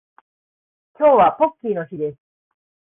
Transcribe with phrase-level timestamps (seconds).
[0.97, 2.17] 今日はポッキーの日です